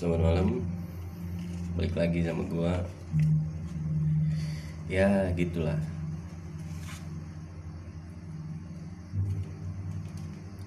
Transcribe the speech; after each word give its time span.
Selamat 0.00 0.32
malam. 0.32 0.64
Balik 1.76 1.92
lagi 1.92 2.24
sama 2.24 2.40
gua. 2.48 2.72
Ya 4.88 5.28
gitulah. 5.36 5.76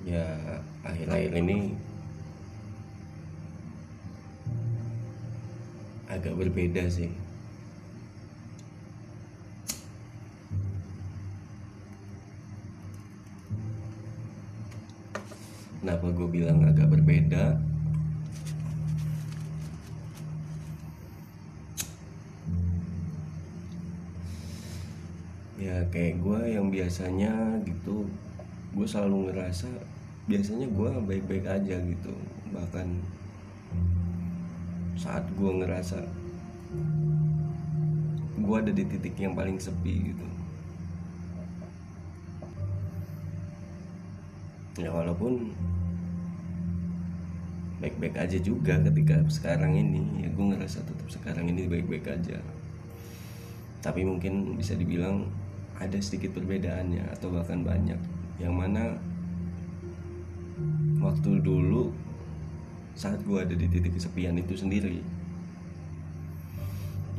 Ya 0.06 0.22
akhir-akhir 0.86 1.34
ini 1.34 1.74
Agak 6.14 6.38
berbeda 6.38 6.86
sih. 6.94 7.10
Kenapa 15.82 16.06
gue 16.14 16.28
bilang 16.30 16.62
agak 16.70 16.86
berbeda 16.86 17.73
ya 25.84 25.92
kayak 25.92 26.24
gue 26.24 26.40
yang 26.56 26.72
biasanya 26.72 27.60
gitu 27.68 28.08
gue 28.72 28.88
selalu 28.88 29.28
ngerasa 29.28 29.68
biasanya 30.32 30.72
gue 30.72 30.92
baik-baik 31.04 31.44
aja 31.44 31.76
gitu. 31.84 32.16
Bahkan 32.56 32.88
saat 34.96 35.28
gue 35.36 35.52
ngerasa 35.60 36.00
gue 38.40 38.56
ada 38.56 38.72
di 38.72 38.84
titik 38.88 39.20
yang 39.20 39.36
paling 39.36 39.60
sepi 39.60 40.16
gitu. 40.16 40.28
Ya 44.80 44.88
walaupun 44.88 45.52
baik-baik 47.84 48.16
aja 48.16 48.40
juga 48.40 48.80
ketika 48.80 49.20
sekarang 49.28 49.76
ini 49.76 50.24
ya 50.24 50.32
gue 50.32 50.46
ngerasa 50.56 50.88
tetap 50.88 51.12
sekarang 51.12 51.52
ini 51.52 51.68
baik-baik 51.68 52.08
aja. 52.08 52.40
Tapi 53.84 54.08
mungkin 54.08 54.56
bisa 54.56 54.80
dibilang 54.80 55.43
ada 55.80 55.98
sedikit 56.02 56.36
perbedaannya 56.38 57.10
atau 57.14 57.34
bahkan 57.34 57.62
banyak. 57.66 58.00
Yang 58.42 58.54
mana 58.54 58.84
waktu 61.02 61.40
dulu 61.42 61.94
saat 62.94 63.20
gue 63.26 63.38
ada 63.42 63.54
di 63.58 63.66
titik 63.66 63.98
kesepian 63.98 64.38
itu 64.38 64.54
sendiri 64.54 65.02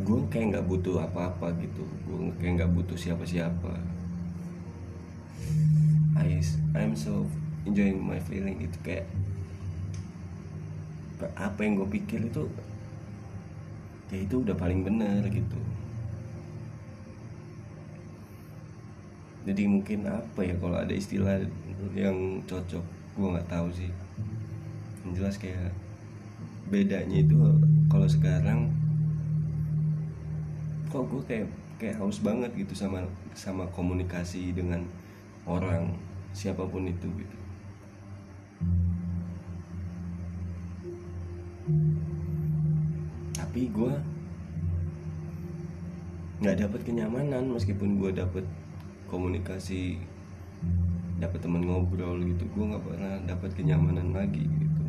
gue 0.03 0.19
kayak 0.27 0.59
nggak 0.59 0.67
butuh 0.67 1.07
apa-apa 1.07 1.55
gitu. 1.63 1.87
Gue 2.11 2.35
kayak 2.43 2.53
nggak 2.59 2.73
butuh 2.75 2.99
siapa-siapa. 2.99 3.79
I 6.19 6.43
I'm 6.75 6.99
so 6.99 7.31
enjoying 7.63 8.03
my 8.03 8.19
feeling 8.19 8.59
itu 8.59 8.75
kayak 8.83 9.07
apa 11.39 11.63
yang 11.63 11.79
gue 11.79 11.89
pikir 11.89 12.27
itu 12.27 12.45
ya 14.13 14.19
itu 14.23 14.47
udah 14.47 14.55
paling 14.55 14.85
benar 14.85 15.25
gitu 15.27 15.59
jadi 19.45 19.69
mungkin 19.69 20.09
apa 20.09 20.41
ya 20.41 20.57
kalau 20.57 20.81
ada 20.81 20.95
istilah 20.97 21.37
yang 21.93 22.41
cocok 22.49 22.81
gue 23.15 23.29
nggak 23.29 23.51
tahu 23.53 23.69
sih. 23.77 23.93
Yang 25.05 25.13
jelas 25.21 25.37
kayak 25.37 25.69
bedanya 26.73 27.21
itu 27.21 27.37
kalau 27.93 28.09
sekarang 28.09 28.73
kok 30.89 31.05
gue 31.13 31.23
kayak 31.29 31.47
kayak 31.77 32.01
haus 32.01 32.25
banget 32.25 32.49
gitu 32.57 32.73
sama 32.73 33.05
sama 33.37 33.69
komunikasi 33.77 34.57
dengan 34.57 34.81
orang 35.45 35.93
siapa 36.33 36.65
pun 36.65 36.89
itu 36.89 37.05
gitu. 37.05 37.39
Tapi 43.37 43.69
gue 43.69 43.95
nggak 46.41 46.65
dapat 46.65 46.81
kenyamanan 46.81 47.45
meskipun 47.53 48.01
gue 48.01 48.11
dapet 48.17 48.43
komunikasi 49.09 50.01
dapat 51.21 51.39
teman 51.41 51.65
ngobrol 51.65 52.21
gitu. 52.25 52.45
Gue 52.53 52.65
nggak 52.73 52.85
pernah 52.85 53.15
dapat 53.25 53.51
kenyamanan 53.57 54.13
lagi 54.13 54.45
gitu. 54.45 54.85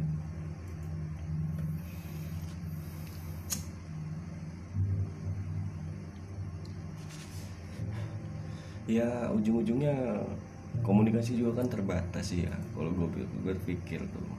Ya 8.85 9.33
ujung-ujungnya 9.33 10.21
komunikasi 10.85 11.41
juga 11.41 11.63
kan 11.63 11.67
terbatas 11.71 12.29
ya 12.29 12.53
kalau 12.77 12.93
gue 12.93 13.07
berpikir 13.41 14.01
tuh. 14.01 14.29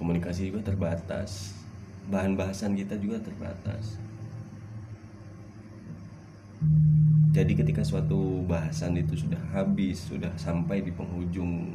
Komunikasi 0.00 0.50
juga 0.50 0.72
terbatas. 0.72 1.54
Bahan 2.10 2.34
bahasan 2.34 2.74
kita 2.74 2.98
juga 2.98 3.22
terbatas 3.22 4.02
jadi 7.32 7.52
ketika 7.56 7.80
suatu 7.80 8.44
bahasan 8.44 9.00
itu 9.00 9.16
sudah 9.16 9.40
habis 9.56 10.04
sudah 10.04 10.28
sampai 10.36 10.84
di 10.84 10.92
penghujung 10.92 11.72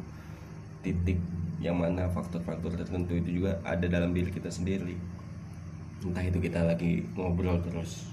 titik 0.86 1.18
yang 1.58 1.82
mana 1.82 2.06
faktor-faktor 2.14 2.78
tertentu 2.78 3.18
itu 3.18 3.42
juga 3.42 3.58
ada 3.66 3.90
dalam 3.90 4.14
diri 4.14 4.30
kita 4.30 4.46
sendiri. 4.46 4.94
Entah 6.06 6.22
itu 6.22 6.38
kita 6.38 6.62
lagi 6.62 7.02
ngobrol 7.18 7.58
terus 7.58 8.06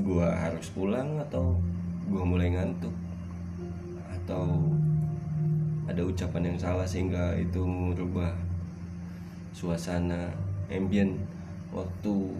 gua 0.00 0.32
harus 0.32 0.72
pulang 0.72 1.20
atau 1.28 1.60
gua 2.08 2.24
mulai 2.24 2.56
ngantuk. 2.56 2.96
Atau 4.16 4.72
ada 5.84 6.00
ucapan 6.00 6.56
yang 6.56 6.58
salah 6.58 6.88
sehingga 6.88 7.36
itu 7.36 7.60
merubah 7.60 8.32
suasana 9.52 10.32
ambient 10.72 11.20
waktu 11.68 12.32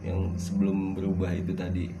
yang 0.00 0.32
sebelum 0.40 0.96
berubah 0.96 1.32
itu 1.36 1.52
tadi. 1.52 1.92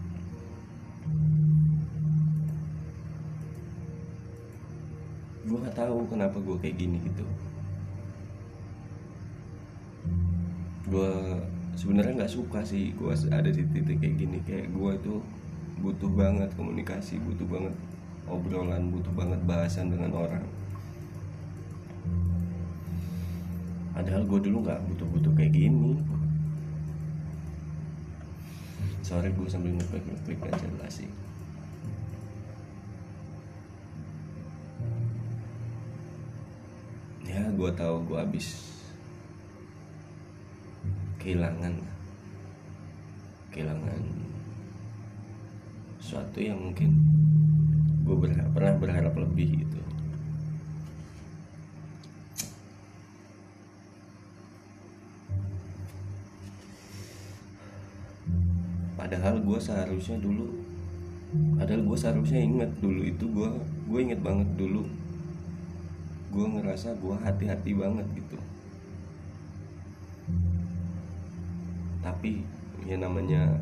Gue 5.44 5.58
gak 5.66 5.76
tahu 5.76 6.06
kenapa 6.08 6.36
gue 6.40 6.56
kayak 6.62 6.76
gini 6.80 6.96
gitu. 7.04 7.24
Gue 10.90 11.12
sebenarnya 11.78 12.24
nggak 12.24 12.34
suka 12.34 12.66
sih 12.66 12.92
gue 12.98 13.14
ada 13.30 13.50
di 13.50 13.62
titik 13.68 14.00
kayak 14.00 14.16
gini. 14.16 14.38
Kayak 14.46 14.72
gue 14.72 14.90
itu 14.96 15.14
butuh 15.80 16.12
banget 16.12 16.52
komunikasi 16.60 17.16
butuh 17.24 17.48
banget 17.48 17.72
obrolan 18.28 18.92
butuh 18.92 19.12
banget 19.16 19.40
bahasan 19.48 19.88
dengan 19.88 20.12
orang. 20.12 20.44
Padahal 23.90 24.24
gue 24.24 24.40
dulu 24.48 24.64
nggak 24.64 24.80
butuh-butuh 24.88 25.32
kayak 25.36 25.52
gini 25.52 26.00
sorry 29.10 29.26
gue 29.34 29.50
sambil 29.50 29.74
ngeklik 29.74 30.06
ngeklik 30.06 30.38
aja 30.46 30.70
lah 30.78 30.86
sih. 30.86 31.10
Ya 37.26 37.42
gue 37.50 37.70
tahu 37.74 38.06
gue 38.06 38.18
habis 38.22 38.70
kehilangan 41.18 41.74
kehilangan 43.50 44.02
sesuatu 45.98 46.38
yang 46.38 46.70
mungkin 46.70 46.94
gue 48.06 48.14
berharap, 48.14 48.50
pernah 48.54 48.74
berharap 48.78 49.14
lebih 49.18 49.66
gitu 49.66 49.89
padahal 59.10 59.42
gue 59.42 59.58
seharusnya 59.58 60.22
dulu. 60.22 60.54
Padahal 61.58 61.82
gue 61.82 61.98
seharusnya 61.98 62.46
inget 62.46 62.70
dulu 62.78 63.02
itu 63.02 63.26
gue 63.26 63.50
gue 63.90 63.98
inget 64.06 64.22
banget 64.22 64.46
dulu. 64.54 64.86
Gue 66.30 66.46
ngerasa 66.46 66.94
gue 66.94 67.18
hati-hati 67.18 67.74
banget 67.74 68.06
gitu. 68.14 68.38
Tapi 72.06 72.46
ya 72.86 73.02
namanya 73.02 73.58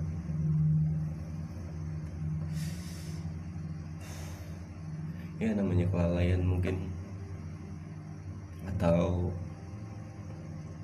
ya 5.40 5.56
namanya 5.56 5.88
kelalaian 5.88 6.44
mungkin. 6.44 6.76
Atau 8.68 9.32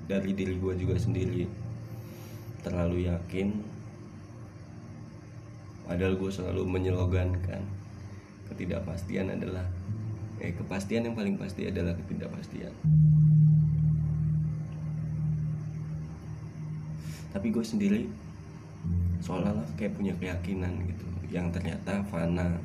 dari 0.09 0.33
diri 0.33 0.57
gue 0.57 0.73
juga 0.73 0.97
sendiri. 0.97 1.45
Terlalu 2.65 3.13
yakin 3.13 3.74
padahal 5.95 6.19
gue 6.19 6.27
selalu 6.27 6.67
menyelogankan. 6.67 7.63
Ketidakpastian 8.51 9.31
adalah 9.31 9.63
eh 10.43 10.51
kepastian 10.51 11.07
yang 11.07 11.15
paling 11.15 11.39
pasti 11.39 11.71
adalah 11.71 11.95
ketidakpastian. 11.95 12.75
Tapi 17.31 17.47
gue 17.47 17.63
sendiri 17.63 18.03
seolah-olah 19.23 19.63
kayak 19.79 19.95
punya 19.95 20.11
keyakinan 20.19 20.83
gitu 20.83 21.07
yang 21.31 21.47
ternyata 21.55 22.03
fana. 22.11 22.59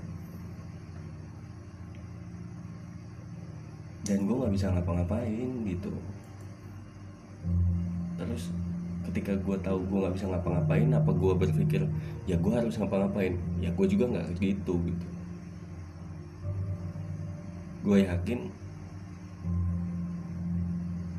Dan 4.03 4.27
gue 4.27 4.35
nggak 4.43 4.55
bisa 4.59 4.75
ngapa-ngapain 4.75 5.51
gitu. 5.71 5.95
Terus 8.19 8.51
ketika 9.09 9.33
gue 9.41 9.57
tahu 9.65 9.81
gue 9.89 9.99
nggak 10.05 10.15
bisa 10.15 10.27
ngapa-ngapain 10.29 10.91
apa 10.93 11.11
gue 11.11 11.33
berpikir 11.33 11.83
ya 12.29 12.37
gue 12.37 12.53
harus 12.53 12.77
ngapa-ngapain. 12.77 13.35
Ya 13.59 13.71
gue 13.73 13.87
juga 13.89 14.05
nggak 14.13 14.27
gitu 14.39 14.75
gitu. 14.85 15.07
Gue 17.81 18.05
yakin 18.05 18.53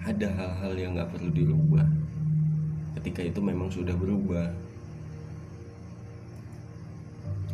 ada 0.02 0.28
hal-hal 0.34 0.74
yang 0.78 0.92
nggak 0.98 1.10
perlu 1.10 1.30
dirubah. 1.34 1.88
Ketika 3.00 3.22
itu 3.26 3.40
memang 3.42 3.70
sudah 3.70 3.94
berubah. 3.98 4.50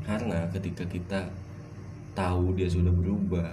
Karena 0.07 0.47
ketika 0.55 0.87
kita 0.87 1.27
tahu 2.15 2.55
dia 2.55 2.65
sudah 2.71 2.89
berubah 2.89 3.51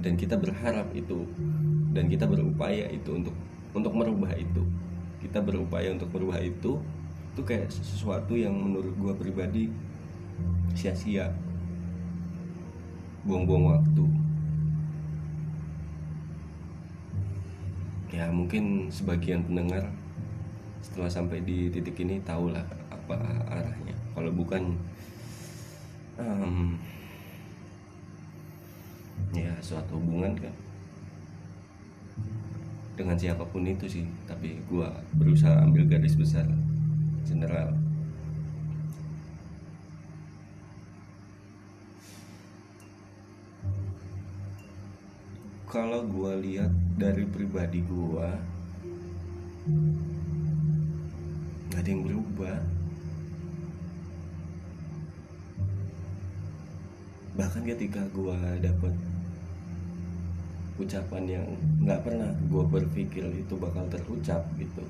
dan 0.00 0.14
kita 0.14 0.38
berharap 0.38 0.88
itu 0.94 1.26
dan 1.92 2.06
kita 2.08 2.24
berupaya 2.24 2.88
itu 2.88 3.10
untuk 3.12 3.34
untuk 3.74 3.92
merubah 3.92 4.32
itu 4.38 4.62
kita 5.24 5.40
berupaya 5.40 5.88
untuk 5.88 6.12
merubah 6.12 6.38
itu 6.44 6.76
itu 7.34 7.42
kayak 7.42 7.66
sesuatu 7.72 8.36
yang 8.38 8.54
menurut 8.54 8.94
gue 8.94 9.12
pribadi 9.18 9.64
sia-sia. 10.76 11.34
Buang-buang 13.26 13.74
waktu. 13.74 14.04
Ya 18.14 18.30
mungkin 18.30 18.86
sebagian 18.92 19.42
pendengar 19.42 19.90
setelah 20.78 21.10
sampai 21.10 21.42
di 21.42 21.72
titik 21.72 21.98
ini 21.98 22.22
tahulah 22.22 22.62
apa 22.86 23.18
arahnya. 23.50 23.96
Kalau 24.14 24.30
bukan 24.30 24.78
um, 26.14 26.78
ya 29.34 29.50
suatu 29.58 29.98
hubungan 29.98 30.38
kan 30.38 30.54
dengan 32.94 33.18
siapa 33.18 33.42
pun 33.50 33.66
itu 33.66 33.90
sih 33.90 34.06
tapi 34.30 34.62
gue 34.70 34.88
berusaha 35.18 35.66
ambil 35.66 35.82
garis 35.90 36.14
besar 36.14 36.46
general. 37.26 37.74
Kalau 45.66 46.06
gue 46.06 46.32
lihat 46.46 46.70
dari 46.94 47.26
pribadi 47.26 47.82
gue 47.82 48.30
nggak 51.66 51.82
ada 51.82 51.88
yang 51.90 52.06
berubah. 52.06 52.58
Bahkan 57.34 57.62
ketika 57.66 58.06
gue 58.14 58.38
dapet 58.62 58.94
ucapan 60.74 61.24
yang 61.38 61.46
nggak 61.86 62.02
pernah 62.02 62.30
gue 62.50 62.64
berpikir 62.66 63.22
itu 63.30 63.54
bakal 63.54 63.86
terucap 63.86 64.42
gitu. 64.58 64.82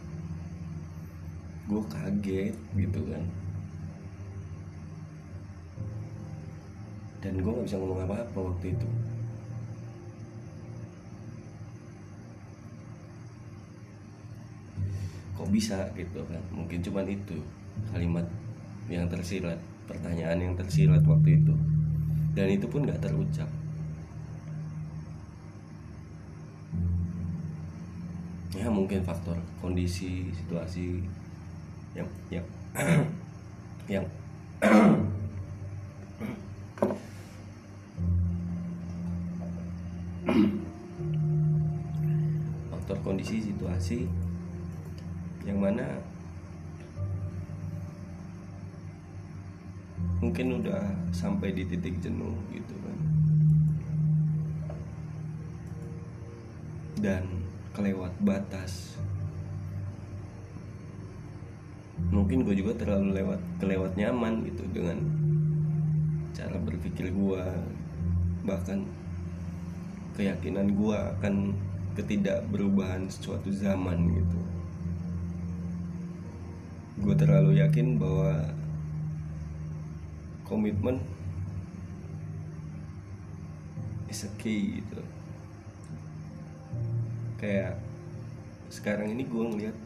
Gue 1.69 1.82
kaget 1.92 2.56
gitu 2.76 3.00
kan. 3.08 3.25
Dan 7.20 7.40
gue 7.40 7.52
nggak 7.52 7.66
bisa 7.69 7.76
ngomong 7.81 8.04
apa-apa 8.04 8.38
waktu 8.52 8.72
itu. 8.72 8.88
Kok 15.36 15.48
bisa 15.52 15.84
gitu 15.92 16.20
kan? 16.25 16.40
Mungkin 16.48 16.81
cuman 16.81 17.06
itu 17.12 17.36
kalimat 17.92 18.25
yang 18.88 19.04
tersirat 19.08 19.60
pertanyaan 19.84 20.40
yang 20.40 20.54
tersirat 20.56 21.04
waktu 21.04 21.44
itu. 21.44 21.52
Dan 22.32 22.48
itu 22.56 22.64
pun 22.69 22.88
nggak 22.88 23.04
terucap 23.04 23.48
ya 28.64 28.72
mungkin 28.72 29.05
faktor 29.05 29.37
kondisi 29.61 30.32
situasi 30.32 31.05
yang 31.93 32.08
yang 32.32 32.40
yang 33.93 34.08
faktor 42.72 42.96
kondisi 43.05 43.52
situasi 43.52 44.08
yang 45.44 45.60
mana 45.60 46.00
mungkin 50.25 50.64
udah 50.64 50.88
sampai 51.12 51.52
di 51.52 51.69
titik 51.69 52.00
jenuh 52.00 52.32
gitu 52.49 52.72
kan. 52.81 52.96
Dan 57.05 57.44
kelewat 57.75 58.15
batas. 58.23 58.94
Mungkin 62.15 62.47
gue 62.47 62.55
juga 62.55 62.79
terlalu 62.79 63.19
lewat 63.19 63.41
kelewat 63.59 63.93
nyaman 63.99 64.47
gitu 64.47 64.62
dengan 64.71 64.99
cara 66.31 66.55
berpikir 66.62 67.11
gue 67.11 67.43
bahkan 68.47 68.87
keyakinan 70.15 70.71
gue 70.79 70.94
akan 70.94 71.59
ketidakberubahan 71.99 73.11
suatu 73.11 73.50
zaman 73.50 73.99
gitu. 74.15 74.41
Gue 77.03 77.15
terlalu 77.19 77.59
yakin 77.59 77.99
bahwa 77.99 78.55
komitmen 80.47 81.03
is 84.06 84.23
a 84.23 84.31
key 84.38 84.79
gitu 84.79 85.03
kayak 87.38 87.78
sekarang 88.70 89.14
ini 89.14 89.26
gue 89.26 89.44
ngeliat 89.44 89.76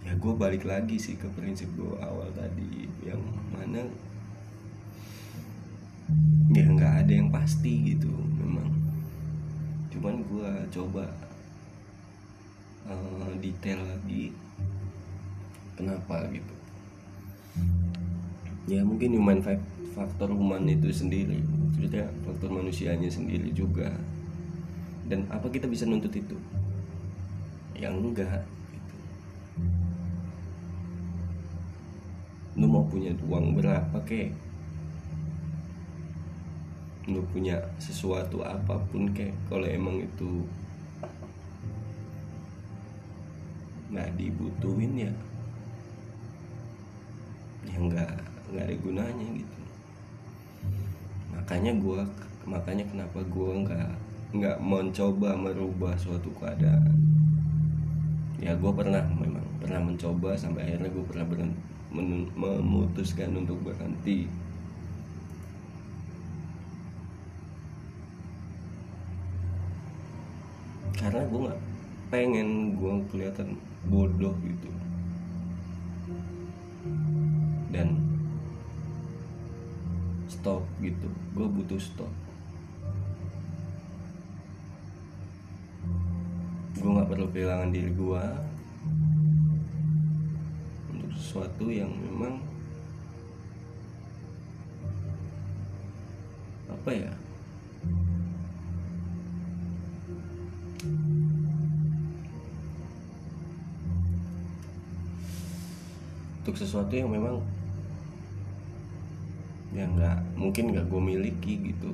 ya 0.00 0.12
gue 0.16 0.34
balik 0.34 0.64
lagi 0.64 0.96
sih 0.96 1.14
ke 1.14 1.28
prinsip 1.36 1.68
gue 1.76 1.92
awal 2.00 2.26
tadi 2.32 2.88
yang 3.04 3.20
mana 3.52 3.84
ya 6.50 6.66
nggak 6.66 6.94
ada 7.06 7.12
yang 7.12 7.30
pasti 7.30 7.94
gitu 7.94 8.10
memang. 8.10 8.74
Cuman 9.94 10.26
gue 10.26 10.50
coba 10.74 11.06
uh, 12.90 13.30
detail 13.38 13.86
lagi 13.86 14.34
kenapa 15.78 16.26
gitu. 16.34 16.54
Ya 18.66 18.82
mungkin 18.82 19.14
human 19.14 19.42
faktor 19.94 20.30
human 20.34 20.66
itu 20.66 20.90
sendiri 20.90 21.42
maksudnya 21.80 22.12
faktor 22.28 22.52
manusianya 22.52 23.08
sendiri 23.08 23.50
juga 23.56 23.88
dan 25.10 25.26
apa 25.26 25.50
kita 25.50 25.66
bisa 25.66 25.82
nuntut 25.90 26.14
itu? 26.14 26.38
Yang 27.74 27.94
enggak 27.98 28.46
gitu. 28.70 28.96
lu 32.62 32.66
mau 32.70 32.86
punya 32.86 33.10
uang 33.26 33.58
berapa 33.58 33.98
kek? 34.06 34.30
Lu 37.10 37.26
punya 37.34 37.58
sesuatu 37.82 38.46
apa 38.46 38.78
pun 38.94 39.10
kek 39.10 39.34
kalau 39.50 39.66
emang 39.66 39.98
itu 39.98 40.46
nggak 43.90 44.14
dibutuhin 44.14 45.10
ya 45.10 45.12
ya 47.66 47.74
nggak 47.74 48.12
nggak 48.54 48.64
ada 48.70 48.76
gunanya 48.78 49.26
gitu. 49.34 49.60
Makanya 51.34 51.72
gua 51.82 52.06
makanya 52.46 52.86
kenapa 52.86 53.18
gua 53.26 53.58
nggak 53.66 53.90
nggak 54.30 54.62
mencoba 54.62 55.34
merubah 55.34 55.98
suatu 55.98 56.30
keadaan. 56.38 56.94
Ya 58.38 58.54
gue 58.54 58.72
pernah 58.72 59.02
memang 59.02 59.42
pernah 59.58 59.82
mencoba 59.82 60.38
sampai 60.38 60.70
akhirnya 60.70 60.90
gue 60.94 61.04
pernah 61.04 61.26
berhenti, 61.26 61.58
memutuskan 62.38 63.34
untuk 63.34 63.58
berhenti. 63.66 64.30
Karena 70.94 71.26
gue 71.26 71.40
nggak 71.50 71.62
pengen 72.14 72.78
gue 72.78 72.94
kelihatan 73.10 73.58
bodoh 73.90 74.34
gitu. 74.46 74.70
Dan 77.74 77.98
stop 80.30 80.62
gitu. 80.78 81.10
Gue 81.34 81.50
butuh 81.50 81.82
stop 81.82 82.29
gue 86.80 86.96
nggak 86.96 87.12
perlu 87.12 87.28
kehilangan 87.28 87.76
diri 87.76 87.92
gue 87.92 88.24
untuk 90.96 91.12
sesuatu 91.12 91.68
yang 91.68 91.92
memang 91.92 92.40
apa 96.72 96.90
ya? 96.96 97.12
Untuk 106.40 106.56
sesuatu 106.56 106.96
yang 106.96 107.12
memang 107.12 107.44
yang 109.76 109.92
nggak 110.00 110.16
mungkin 110.32 110.72
nggak 110.72 110.88
gue 110.88 111.00
miliki 111.04 111.60
gitu. 111.60 111.92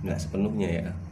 Nggak 0.00 0.24
sepenuhnya 0.24 0.70
ya 0.72 1.05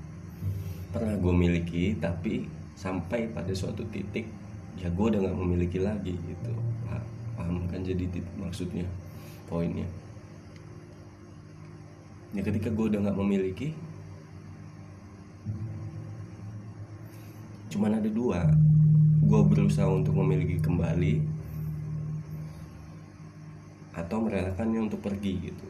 pernah 0.94 1.18
gue 1.18 1.34
miliki 1.34 1.98
tapi 1.98 2.46
sampai 2.78 3.26
pada 3.34 3.50
suatu 3.50 3.82
titik 3.90 4.30
ya 4.78 4.86
gue 4.86 5.06
udah 5.10 5.26
nggak 5.26 5.38
memiliki 5.42 5.82
lagi 5.82 6.14
gitu. 6.14 6.54
Paham 7.34 7.66
kan 7.66 7.82
jadi 7.82 8.06
maksudnya 8.38 8.86
poinnya? 9.50 9.90
Ya 12.30 12.46
ketika 12.46 12.70
gue 12.70 12.94
udah 12.94 13.10
nggak 13.10 13.18
memiliki 13.18 13.74
cuman 17.74 17.98
ada 17.98 18.06
dua. 18.06 18.54
Gue 19.26 19.40
berusaha 19.50 19.90
untuk 19.90 20.14
memiliki 20.14 20.62
kembali 20.62 21.26
atau 23.98 24.22
merelakannya 24.22 24.86
untuk 24.86 25.02
pergi 25.02 25.50
gitu. 25.50 25.66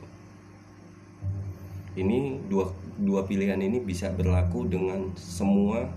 Ini 1.96 2.44
dua 2.52 2.68
dua 3.00 3.26
pilihan 3.26 3.58
ini 3.58 3.82
bisa 3.82 4.10
berlaku 4.14 4.70
dengan 4.70 5.10
semua 5.18 5.90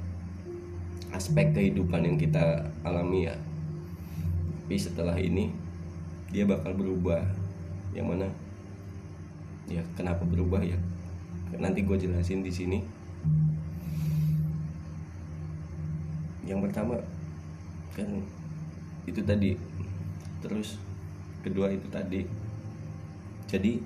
aspek 1.14 1.54
kehidupan 1.54 2.04
yang 2.04 2.18
kita 2.18 2.68
alami 2.82 3.30
ya. 3.30 3.36
Tapi 4.68 4.76
setelah 4.76 5.16
ini 5.16 5.54
dia 6.34 6.44
bakal 6.44 6.76
berubah. 6.76 7.24
Yang 7.96 8.08
mana? 8.12 8.28
Ya 9.72 9.82
kenapa 9.96 10.28
berubah 10.28 10.60
ya? 10.60 10.76
Nanti 11.56 11.88
gue 11.88 11.96
jelasin 11.96 12.44
di 12.44 12.52
sini. 12.52 12.80
Yang 16.44 16.60
pertama 16.68 17.00
kan 17.96 18.10
itu 19.08 19.24
tadi. 19.24 19.56
Terus 20.44 20.76
kedua 21.42 21.72
itu 21.72 21.88
tadi. 21.88 22.28
Jadi 23.48 23.80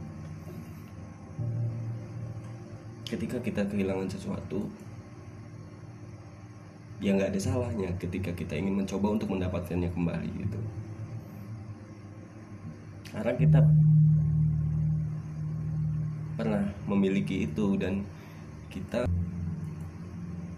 ketika 3.12 3.44
kita 3.44 3.68
kehilangan 3.68 4.08
sesuatu 4.08 4.72
ya 7.03 7.12
nggak 7.12 7.36
ada 7.36 7.41
salahnya 7.44 7.91
ketika 8.00 8.32
kita 8.32 8.56
ingin 8.56 8.80
mencoba 8.80 9.20
untuk 9.20 9.36
mendapatkannya 9.36 9.91
kembali 9.91 10.32
gitu. 10.48 10.60
Karena 13.12 13.34
kita 13.36 13.60
pernah 16.39 16.63
memiliki 16.88 17.51
itu 17.51 17.75
dan 17.75 18.08
kita 18.72 19.03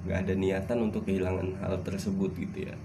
nggak 0.05 0.19
ada 0.29 0.33
niatan 0.38 0.77
untuk 0.86 1.10
kehilangan 1.10 1.57
hal 1.57 1.81
tersebut 1.81 2.29
gitu 2.38 2.69
ya. 2.69 2.75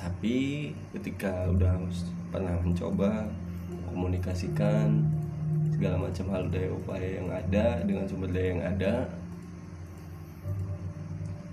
Tapi 0.00 0.70
ketika 0.96 1.44
udah 1.52 1.76
pernah 2.32 2.56
mencoba 2.64 3.28
komunikasikan 3.90 5.04
segala 5.74 6.08
macam 6.08 6.26
hal 6.32 6.44
daya 6.48 6.70
upaya 6.70 7.08
yang 7.20 7.28
ada 7.30 7.66
dengan 7.84 8.04
sumber 8.06 8.30
daya 8.30 8.48
yang 8.54 8.62
ada. 8.64 8.94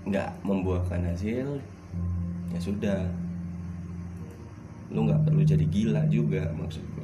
Nggak 0.08 0.30
membuahkan 0.46 1.02
hasil 1.12 1.60
ya 2.54 2.58
sudah. 2.62 3.02
Lu 4.88 5.04
nggak 5.04 5.28
perlu 5.28 5.44
jadi 5.44 5.66
gila 5.68 6.08
juga 6.08 6.48
maksud 6.56 6.98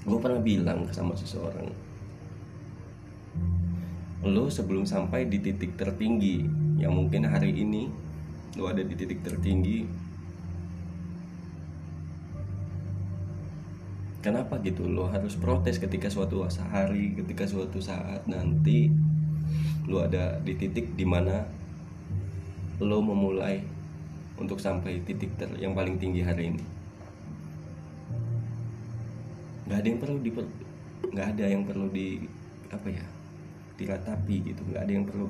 gue 0.00 0.18
pernah 0.18 0.42
bilang 0.42 0.88
sama 0.90 1.14
seseorang 1.14 1.70
lo 4.26 4.50
sebelum 4.50 4.82
sampai 4.88 5.30
di 5.30 5.38
titik 5.38 5.78
tertinggi 5.78 6.44
yang 6.80 6.92
mungkin 6.96 7.28
hari 7.28 7.52
ini 7.52 7.88
lo 8.58 8.68
ada 8.68 8.82
di 8.82 8.92
titik 8.98 9.22
tertinggi 9.22 9.86
kenapa 14.20 14.60
gitu? 14.60 14.86
Lo 14.86 15.08
harus 15.08 15.34
protes 15.36 15.80
ketika 15.80 16.12
suatu 16.12 16.44
hari 16.44 17.16
ketika 17.16 17.48
suatu 17.48 17.80
saat 17.80 18.28
nanti 18.28 18.92
lo 19.88 20.04
ada 20.04 20.38
di 20.44 20.54
titik 20.54 20.94
di 20.94 21.08
mana 21.08 21.48
lo 22.80 23.00
memulai 23.00 23.60
untuk 24.40 24.60
sampai 24.60 25.04
titik 25.04 25.36
ter 25.36 25.48
yang 25.60 25.72
paling 25.72 25.96
tinggi 25.96 26.24
hari 26.24 26.52
ini. 26.52 26.64
Nggak 29.68 29.78
ada 29.80 29.88
yang 29.88 30.00
perlu 30.00 30.18
di 30.20 30.30
nggak 31.10 31.26
ada 31.36 31.44
yang 31.48 31.62
perlu 31.64 31.86
di 31.88 32.06
apa 32.70 32.88
ya 32.88 33.04
diratapi 33.80 34.36
gitu. 34.52 34.62
Nggak 34.68 34.82
ada 34.84 34.92
yang 34.92 35.06
perlu. 35.08 35.28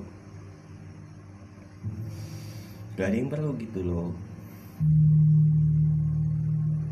Nggak 2.95 3.07
ada 3.07 3.17
yang 3.17 3.31
perlu 3.31 3.51
gitu 3.59 3.81
loh. 3.87 4.11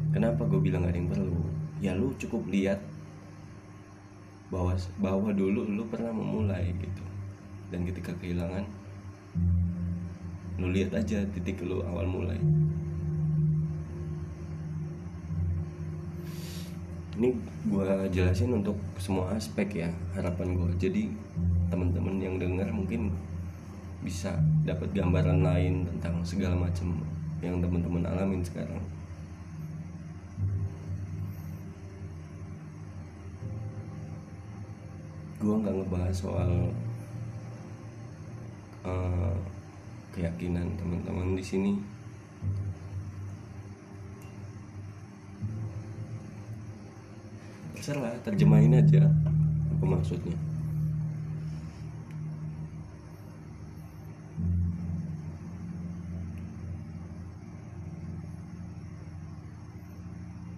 Kenapa 0.09 0.43
gue 0.51 0.59
bilang 0.59 0.83
gak 0.83 0.97
ada 0.97 0.99
yang 0.99 1.13
perlu 1.13 1.58
ya 1.79 1.95
lu 1.95 2.11
cukup 2.19 2.43
lihat 2.51 2.81
bahwa 4.49 4.73
bahwa 4.99 5.31
dulu 5.31 5.69
lu 5.69 5.85
pernah 5.87 6.11
memulai 6.11 6.73
gitu. 6.79 7.05
Dan 7.69 7.85
ketika 7.85 8.17
kehilangan 8.17 8.65
lu 10.59 10.75
lihat 10.75 10.97
aja 10.97 11.23
titik 11.31 11.63
lu 11.63 11.85
awal 11.85 12.09
mulai. 12.09 12.41
Ini 17.19 17.35
gue 17.67 17.91
jelasin 18.15 18.55
untuk 18.55 18.79
semua 18.95 19.35
aspek 19.35 19.83
ya 19.83 19.91
harapan 20.15 20.55
gue 20.55 20.71
jadi 20.79 21.11
teman-teman 21.67 22.15
yang 22.23 22.39
dengar 22.39 22.71
mungkin 22.71 23.11
bisa 24.07 24.39
dapat 24.63 24.95
gambaran 24.95 25.43
lain 25.43 25.83
tentang 25.83 26.23
segala 26.23 26.55
macam 26.55 27.03
yang 27.43 27.59
teman-teman 27.59 28.07
alamin 28.07 28.43
sekarang 28.47 28.79
gue 35.39 35.55
nggak 35.55 35.71
ngebahas 35.71 36.17
soal 36.19 36.51
uh, 38.83 39.35
keyakinan 40.11 40.67
teman-teman 40.75 41.39
di 41.39 41.45
sini. 41.47 41.73
Terserah 47.79 48.19
terjemahin 48.27 48.83
aja 48.83 49.07
apa 49.79 49.85
maksudnya. 49.87 50.35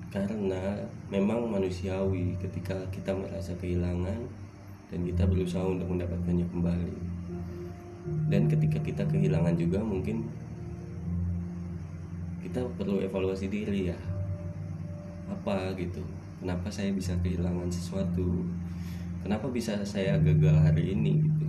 Karena 0.09 0.89
memang 1.13 1.53
manusiawi 1.53 2.35
ketika 2.41 2.75
kita 2.89 3.13
merasa 3.13 3.53
kehilangan 3.61 4.41
dan 4.91 5.07
kita 5.07 5.23
berusaha 5.23 5.63
untuk 5.63 5.87
mendapatkannya 5.87 6.47
kembali. 6.51 6.95
Dan 8.27 8.51
ketika 8.51 8.83
kita 8.83 9.07
kehilangan 9.07 9.55
juga 9.55 9.79
mungkin 9.79 10.27
kita 12.43 12.67
perlu 12.75 12.99
evaluasi 12.99 13.47
diri 13.47 13.95
ya. 13.95 13.99
Apa 15.31 15.71
gitu? 15.79 16.03
Kenapa 16.43 16.67
saya 16.67 16.91
bisa 16.91 17.15
kehilangan 17.23 17.71
sesuatu? 17.71 18.43
Kenapa 19.23 19.47
bisa 19.47 19.79
saya 19.87 20.19
gagal 20.19 20.59
hari 20.59 20.99
ini 20.99 21.23
gitu? 21.23 21.47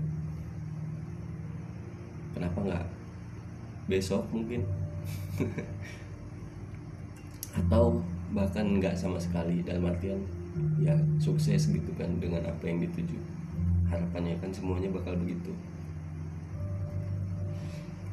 Kenapa 2.38 2.62
nggak 2.62 2.86
besok 3.90 4.22
mungkin? 4.30 4.62
Atau 7.58 8.06
bahkan 8.32 8.78
nggak 8.78 8.94
sama 8.94 9.18
sekali 9.18 9.66
dalam 9.66 9.90
artian 9.90 10.22
ya 10.82 10.96
sukses 11.22 11.70
gitu 11.70 11.92
kan 11.96 12.10
dengan 12.20 12.44
apa 12.44 12.64
yang 12.68 12.84
dituju. 12.84 13.18
Harapannya 13.88 14.36
kan 14.40 14.52
semuanya 14.52 14.92
bakal 14.92 15.16
begitu. 15.20 15.52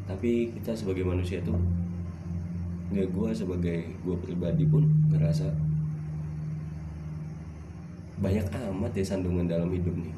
Tapi 0.08 0.50
kita 0.56 0.72
sebagai 0.72 1.04
manusia 1.04 1.38
tuh 1.44 1.58
nggak 2.88 3.12
gue 3.12 3.30
sebagai 3.36 3.78
gue 4.00 4.16
pribadi 4.16 4.64
pun 4.64 4.88
ngerasa 5.12 5.52
banyak 8.18 8.48
amat 8.48 8.92
ya 8.96 9.04
sandungan 9.04 9.46
dalam 9.46 9.70
hidup 9.70 9.94
nih. 9.94 10.14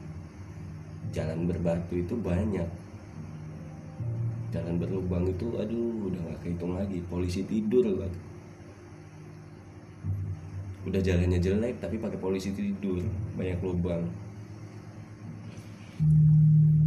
Jalan 1.11 1.45
berbatu 1.51 1.99
itu 1.99 2.15
banyak. 2.17 2.69
Jalan 4.51 4.79
berlubang 4.79 5.31
itu 5.31 5.47
aduh 5.59 6.11
udah 6.11 6.21
gak 6.33 6.39
kehitung 6.43 6.75
lagi. 6.75 6.99
Polisi 7.07 7.45
tidur 7.45 7.85
kan 7.99 8.13
udah 10.89 11.01
jalannya 11.05 11.37
jelek 11.37 11.77
tapi 11.83 12.01
pakai 12.01 12.17
polisi 12.17 12.57
tidur. 12.57 13.05
Banyak 13.37 13.61
lubang. 13.61 14.05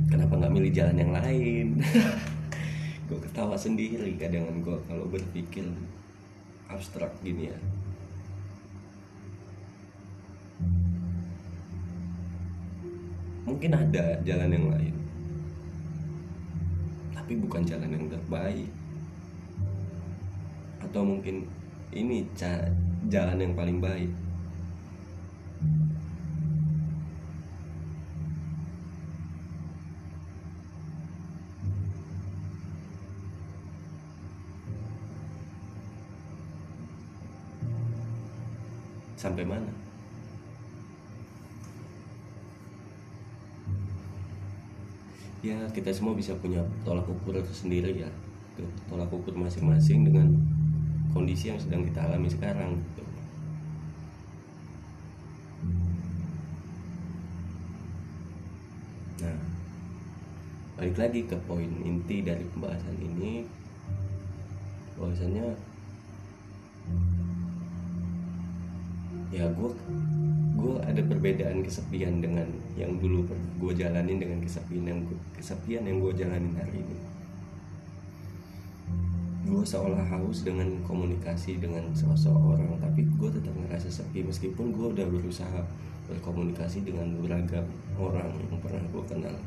Kenapa 0.10 0.34
nggak 0.38 0.54
milih 0.54 0.72
jalan 0.74 0.98
yang 0.98 1.14
lain? 1.14 1.68
Gue 3.10 3.20
ketawa 3.20 3.54
sendiri 3.60 4.16
kadang 4.16 4.64
gue 4.64 4.78
kalau 4.88 5.06
berpikir 5.12 5.68
abstrak 6.72 7.12
gini 7.22 7.52
ya. 7.52 7.58
Mungkin 13.44 13.72
ada 13.76 14.18
jalan 14.24 14.50
yang 14.50 14.68
lain. 14.72 14.96
Tapi 17.12 17.34
bukan 17.38 17.62
jalan 17.68 17.92
yang 17.92 18.08
terbaik. 18.08 18.72
Atau 20.80 21.04
mungkin 21.04 21.46
ini 21.92 22.24
jalan 23.13 23.38
yang 23.38 23.53
paling 23.53 23.77
baik. 23.77 24.10
Sampai 39.13 39.46
mana? 39.46 39.70
Ya 45.46 45.60
kita 45.70 45.93
semua 45.93 46.17
bisa 46.17 46.34
punya 46.41 46.65
tolak 46.82 47.05
ukur 47.05 47.38
sendiri 47.53 47.93
ya. 47.93 48.10
Tolak 48.89 49.13
ukur 49.13 49.38
masing-masing 49.38 50.01
dengan 50.10 50.53
kondisi 51.13 51.53
yang 51.53 51.62
sedang 51.62 51.86
kita 51.86 52.10
alami 52.10 52.27
sekarang 52.27 52.82
gitu. 52.82 53.03
nah 59.22 59.38
balik 60.75 60.98
lagi 60.98 61.22
ke 61.29 61.38
poin 61.46 61.70
inti 61.86 62.25
dari 62.25 62.43
pembahasan 62.50 62.98
ini 62.98 63.46
bahwasannya 64.98 65.48
ya 69.34 69.46
gue 69.50 69.72
gue 70.53 70.75
ada 70.86 71.01
perbedaan 71.01 71.65
kesepian 71.65 72.22
dengan 72.22 72.46
yang 72.77 72.98
dulu 72.98 73.25
gue 73.62 73.72
jalanin 73.74 74.22
dengan 74.22 74.39
kesepian 74.41 74.86
yang 74.86 75.00
gua, 75.05 75.17
kesepian 75.38 75.84
yang 75.86 75.98
gue 76.01 76.13
jalanin 76.13 76.53
hari 76.58 76.82
ini 76.82 77.12
gue 79.54 79.62
seolah 79.62 80.02
haus 80.10 80.42
dengan 80.42 80.66
komunikasi 80.82 81.62
dengan 81.62 81.86
sosok 81.94 82.58
orang 82.58 82.74
tapi 82.82 83.06
gue 83.06 83.30
tetap 83.30 83.54
ngerasa 83.54 83.86
sepi. 83.86 84.26
Meskipun 84.26 84.74
gue 84.74 84.98
udah 84.98 85.06
berusaha 85.06 85.62
berkomunikasi 86.10 86.82
dengan 86.82 87.14
beragam 87.22 87.62
orang 88.02 88.34
yang 88.34 88.58
pernah 88.58 88.82
gue 88.90 89.04
kenal. 89.06 89.38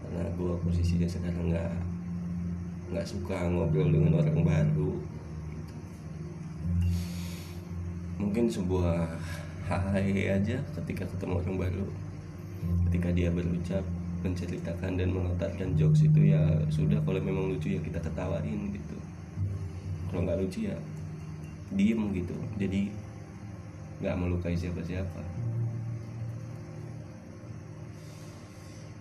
Karena 0.00 0.24
gue 0.32 0.52
posisinya 0.64 1.04
sekarang 1.04 1.52
nggak 1.52 1.72
nggak 2.88 3.04
suka 3.04 3.52
ngobrol 3.52 3.92
dengan 3.92 4.16
orang 4.16 4.40
baru. 4.40 4.90
Mungkin 8.16 8.48
sebuah 8.48 9.12
hai 9.68 10.24
aja 10.32 10.56
ketika 10.80 11.04
ketemu 11.04 11.44
orang 11.44 11.56
baru. 11.68 11.86
Ketika 12.88 13.12
dia 13.12 13.28
berucap 13.28 13.84
menceritakan 14.24 14.96
dan 14.96 15.12
melontarkan 15.12 15.76
jokes 15.76 16.08
itu 16.08 16.32
ya 16.32 16.40
sudah. 16.72 16.96
Kalau 17.04 17.20
memang 17.20 17.52
lucu 17.52 17.76
ya 17.76 17.80
kita 17.84 18.00
ketawain 18.00 18.72
gitu 18.72 18.97
kalau 20.08 20.24
nggak 20.24 20.40
lucu 20.40 20.68
ya 20.68 20.76
diem 21.72 22.00
gitu. 22.16 22.34
Jadi 22.56 22.88
nggak 24.00 24.16
melukai 24.16 24.56
siapa-siapa. 24.56 25.22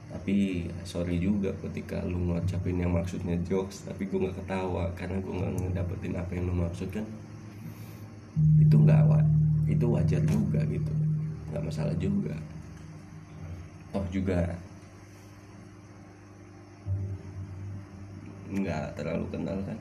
Tapi 0.07 0.67
sorry 0.83 1.19
juga 1.23 1.55
ketika 1.63 2.03
lu 2.03 2.19
ngucapin 2.31 2.83
yang 2.83 2.91
maksudnya 2.91 3.39
jokes 3.47 3.87
tapi 3.87 4.07
gue 4.07 4.19
nggak 4.27 4.35
ketawa 4.43 4.91
karena 4.97 5.23
gue 5.23 5.33
nggak 5.33 5.53
ngedapetin 5.55 6.15
apa 6.19 6.31
yang 6.35 6.51
lu 6.51 6.55
maksudkan 6.67 7.05
itu 8.59 8.75
nggak 8.75 9.03
itu 9.67 9.85
wajar 9.87 10.21
juga 10.27 10.59
gitu. 10.67 10.91
Nggak 11.53 11.63
masalah 11.63 11.95
juga. 11.95 12.35
Toh 13.95 14.03
juga 14.11 14.51
nggak 18.47 18.95
terlalu 18.95 19.25
kenal 19.27 19.59
kan 19.67 19.79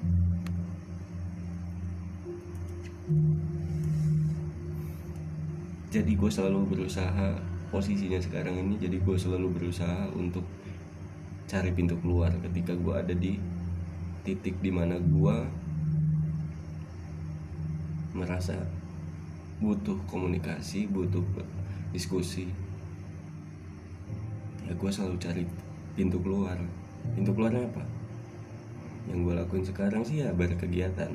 jadi 5.94 6.12
gue 6.12 6.30
selalu 6.30 6.74
berusaha 6.74 7.38
posisinya 7.70 8.18
sekarang 8.18 8.58
ini 8.58 8.82
jadi 8.82 8.98
gue 8.98 9.16
selalu 9.16 9.54
berusaha 9.54 10.10
untuk 10.18 10.42
cari 11.46 11.70
pintu 11.70 11.94
keluar 12.02 12.34
ketika 12.42 12.74
gue 12.74 12.94
ada 12.94 13.14
di 13.14 13.38
titik 14.26 14.58
di 14.58 14.74
mana 14.74 14.98
gue 14.98 15.36
merasa 18.18 18.58
butuh 19.62 19.96
komunikasi 20.10 20.90
butuh 20.90 21.22
diskusi. 21.94 22.50
Ya 24.66 24.74
gue 24.74 24.90
selalu 24.90 25.16
cari 25.22 25.44
pintu 25.94 26.18
keluar. 26.18 26.58
Pintu 27.14 27.30
keluarnya 27.32 27.70
apa? 27.70 27.86
Yang 29.06 29.18
gue 29.22 29.34
lakuin 29.38 29.64
sekarang 29.64 30.02
sih 30.02 30.26
ya 30.26 30.34
berkegiatan 30.34 31.14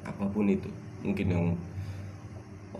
apa 0.00 0.24
pun 0.32 0.48
itu 0.48 0.72
mungkin 1.00 1.26
yang 1.28 1.46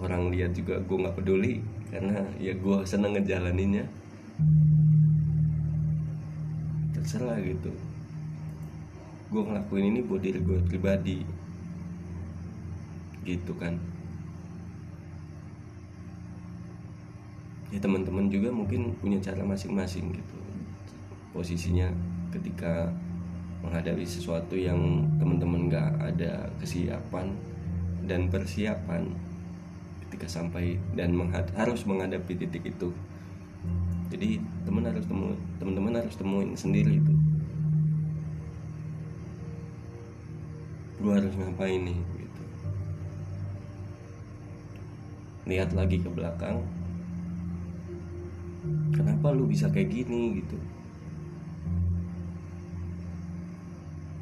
orang 0.00 0.32
lihat 0.32 0.56
juga 0.56 0.80
gue 0.80 0.96
nggak 0.96 1.16
peduli 1.20 1.60
karena 1.90 2.22
ya 2.38 2.54
gue 2.54 2.76
seneng 2.86 3.18
ngejalaninnya. 3.18 3.84
Terserah 6.94 7.36
gitu. 7.42 7.72
Gue 9.30 9.42
ngelakuin 9.46 9.94
ini 9.94 10.00
buat 10.06 10.22
diri 10.22 10.38
gue 10.38 10.58
pribadi. 10.66 11.26
Gitu 13.26 13.52
kan. 13.58 13.76
Ya 17.70 17.78
teman-teman 17.78 18.26
juga 18.26 18.50
mungkin 18.50 18.94
punya 18.98 19.22
cara 19.22 19.46
masing-masing 19.46 20.10
gitu. 20.14 20.38
Posisinya 21.30 21.86
ketika 22.34 22.90
menghadapi 23.62 24.02
sesuatu 24.02 24.58
yang 24.58 25.06
teman-teman 25.20 25.70
gak 25.70 25.90
ada 26.02 26.50
kesiapan 26.58 27.30
dan 28.04 28.32
persiapan 28.32 29.12
ketika 30.06 30.26
sampai 30.26 30.76
dan 30.98 31.14
menghad 31.14 31.46
harus 31.54 31.86
menghadapi 31.86 32.34
titik 32.34 32.66
itu. 32.66 32.90
Jadi 34.10 34.42
teman 34.66 34.82
harus 34.82 35.06
temu 35.06 35.38
teman-teman 35.62 36.02
harus 36.02 36.14
temuin 36.18 36.52
sendiri 36.58 36.98
itu. 36.98 37.14
Gue 41.00 41.12
harus 41.16 41.32
ngapain 41.38 41.80
nih 41.80 41.98
lihat 45.48 45.74
lagi 45.74 45.98
ke 45.98 46.06
belakang. 46.06 46.62
Kenapa 48.94 49.34
lu 49.34 49.50
bisa 49.50 49.66
kayak 49.66 49.90
gini 49.90 50.42
gitu? 50.42 50.58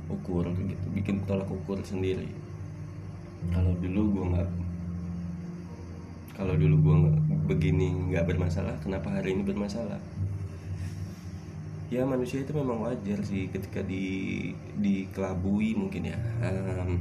Ukur 0.09 0.49
gitu. 0.57 0.87
Bikin 0.95 1.27
tolak 1.29 1.51
ukur 1.53 1.81
sendiri 1.85 2.48
kalau 3.55 3.73
dulu 3.79 4.01
gua 4.15 4.25
nggak 4.35 4.51
kalau 6.39 6.55
dulu 6.55 6.75
nggak 6.79 7.19
begini 7.51 7.89
nggak 8.13 8.27
bermasalah 8.31 8.79
kenapa 8.79 9.11
hari 9.11 9.35
ini 9.35 9.43
bermasalah? 9.43 9.99
Ya 11.89 12.05
manusia 12.05 12.45
itu 12.45 12.53
memang 12.53 12.85
wajar 12.85 13.25
sih 13.25 13.49
ketika 13.49 13.81
di 13.81 14.53
dikelabui 14.77 15.73
mungkin 15.73 16.13
ya. 16.13 16.19
Um, 16.45 17.01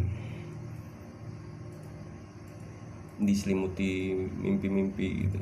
diselimuti 3.22 4.14
mimpi-mimpi 4.16 5.28
gitu. 5.28 5.42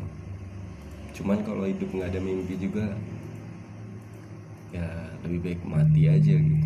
Cuman 1.22 1.44
kalau 1.44 1.68
hidup 1.68 1.92
nggak 1.92 2.12
ada 2.16 2.20
mimpi 2.24 2.56
juga 2.60 2.96
ya 4.76 4.88
lebih 5.24 5.40
baik 5.40 5.62
mati 5.64 6.12
aja 6.12 6.36
gitu 6.36 6.65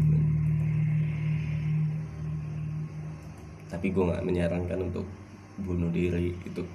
tapi 3.69 3.93
gue 3.93 4.03
nggak 4.03 4.25
menyarankan 4.25 4.89
untuk 4.89 5.05
bunuh 5.61 5.93
diri 5.93 6.33
itu 6.43 6.65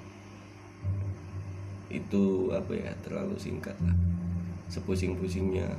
itu 1.95 2.51
apa 2.51 2.73
ya 2.75 2.91
terlalu 3.07 3.39
singkat 3.39 3.75
lah. 3.83 3.95
Sepusing-pusingnya. 4.67 5.71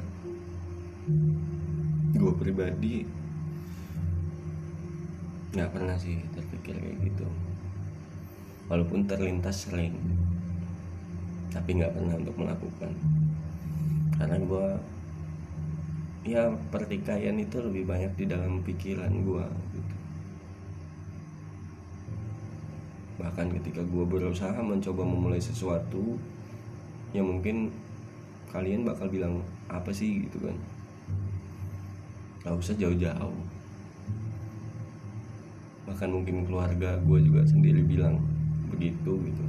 Gue 2.15 2.33
pribadi 2.39 3.03
nggak 5.55 5.71
pernah 5.71 5.95
sih 5.99 6.19
terpikir 6.35 6.75
kayak 6.75 6.99
gitu. 7.03 7.27
Walaupun 8.71 9.07
terlintas 9.07 9.67
sering 9.67 9.95
tapi 11.51 11.79
nggak 11.79 11.95
pernah 11.95 12.15
untuk 12.19 12.35
melakukan. 12.35 12.91
Karena 14.15 14.37
gue 14.39 14.67
ya 16.25 16.51
pertikaian 16.73 17.37
itu 17.39 17.61
lebih 17.61 17.87
banyak 17.87 18.11
di 18.17 18.25
dalam 18.27 18.59
pikiran 18.63 19.11
gue 19.11 19.45
gitu. 19.75 19.95
Bahkan 23.25 23.49
ketika 23.57 23.81
gue 23.81 24.05
berusaha 24.05 24.53
mencoba 24.61 25.01
memulai 25.01 25.41
sesuatu 25.41 26.13
yang 27.09 27.25
mungkin 27.25 27.73
kalian 28.53 28.85
bakal 28.85 29.09
bilang 29.09 29.41
apa 29.65 29.89
sih? 29.89 30.29
gitu 30.29 30.45
kan. 30.45 30.53
Gak 32.45 32.53
usah 32.53 32.77
jauh-jauh. 32.77 33.41
Bahkan 35.89 36.09
mungkin 36.13 36.45
keluarga 36.45 37.01
gue 37.01 37.19
juga 37.25 37.41
sendiri 37.49 37.81
bilang 37.81 38.21
begitu 38.69 39.17
gitu. 39.17 39.45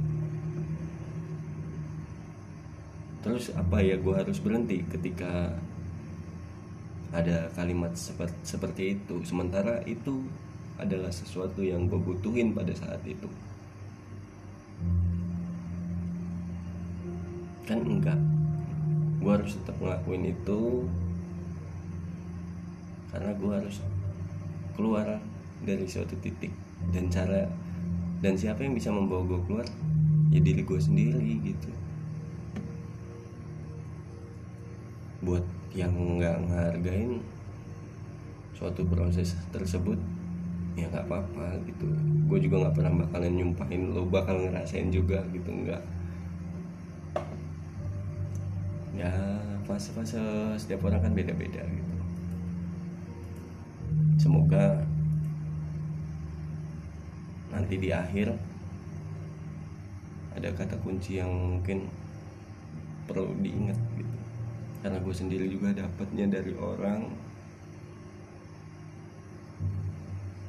Terus 3.21 3.53
apa 3.53 3.77
ya 3.85 4.01
gue 4.01 4.15
harus 4.17 4.41
berhenti 4.41 4.81
ketika 4.89 5.53
ada 7.13 7.53
kalimat 7.53 7.93
seperti, 8.41 8.97
itu. 8.97 9.21
Sementara 9.21 9.85
itu 9.85 10.25
adalah 10.81 11.13
sesuatu 11.13 11.61
yang 11.61 11.85
gue 11.85 12.01
butuhin 12.01 12.57
pada 12.57 12.73
saat 12.73 13.05
itu 13.05 13.29
kan 17.67 17.83
enggak. 17.83 18.15
Gue 19.19 19.31
harus 19.35 19.59
tetap 19.59 19.75
ngelakuin 19.83 20.31
itu 20.31 20.87
karena 23.11 23.31
gue 23.35 23.51
harus 23.51 23.83
keluar 24.79 25.19
dari 25.67 25.83
suatu 25.83 26.15
titik 26.23 26.55
dan 26.95 27.11
cara 27.11 27.51
dan 28.23 28.39
siapa 28.39 28.63
yang 28.63 28.71
bisa 28.71 28.87
membawa 28.87 29.27
gue 29.27 29.39
keluar? 29.43 29.67
Ya 30.31 30.39
diri 30.39 30.63
gue 30.63 30.79
sendiri 30.79 31.43
gitu. 31.43 31.69
Buat 35.27 35.43
yang 35.75 35.91
nggak 35.91 36.47
ngehargain 36.47 37.19
suatu 38.55 38.87
proses 38.87 39.35
tersebut 39.51 39.99
ya 40.79 40.87
nggak 40.87 41.03
apa-apa 41.03 41.59
gitu. 41.67 41.89
Gue 42.31 42.39
juga 42.39 42.63
nggak 42.63 42.75
pernah 42.79 42.93
bakalan 43.03 43.33
nyumpahin 43.35 43.91
lo 43.91 44.07
bakal 44.07 44.39
ngerasain 44.39 44.87
juga 44.87 45.19
gitu 45.35 45.51
nggak 45.51 45.96
ya 48.97 49.13
fase-fase 49.69 50.17
setiap 50.57 50.89
orang 50.89 51.05
kan 51.05 51.13
beda-beda 51.13 51.61
gitu. 51.61 51.95
Semoga 54.17 54.81
nanti 57.53 57.77
di 57.77 57.93
akhir 57.93 58.33
ada 60.33 60.49
kata 60.53 60.77
kunci 60.81 61.21
yang 61.21 61.29
mungkin 61.29 61.89
perlu 63.05 63.33
diingat 63.41 63.77
gitu. 63.97 64.17
Karena 64.81 64.97
gue 65.01 65.13
sendiri 65.15 65.45
juga 65.49 65.73
dapatnya 65.73 66.29
dari 66.29 66.53
orang. 66.57 67.09